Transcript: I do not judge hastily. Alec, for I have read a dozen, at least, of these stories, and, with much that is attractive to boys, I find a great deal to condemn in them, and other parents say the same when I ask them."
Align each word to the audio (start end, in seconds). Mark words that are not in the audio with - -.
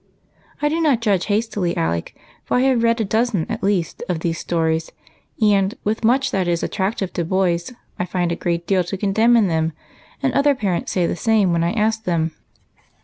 I 0.63 0.67
do 0.69 0.81
not 0.81 0.99
judge 0.99 1.25
hastily. 1.27 1.77
Alec, 1.77 2.15
for 2.43 2.57
I 2.57 2.61
have 2.61 2.81
read 2.81 2.99
a 2.99 3.05
dozen, 3.05 3.45
at 3.49 3.61
least, 3.61 4.01
of 4.09 4.21
these 4.21 4.39
stories, 4.39 4.91
and, 5.39 5.75
with 5.83 6.03
much 6.03 6.31
that 6.31 6.47
is 6.47 6.63
attractive 6.63 7.13
to 7.13 7.23
boys, 7.23 7.71
I 7.99 8.05
find 8.05 8.31
a 8.31 8.35
great 8.35 8.65
deal 8.65 8.83
to 8.85 8.97
condemn 8.97 9.37
in 9.37 9.45
them, 9.47 9.73
and 10.23 10.33
other 10.33 10.55
parents 10.55 10.91
say 10.91 11.05
the 11.05 11.15
same 11.15 11.51
when 11.53 11.63
I 11.63 11.73
ask 11.73 12.05
them." 12.05 12.31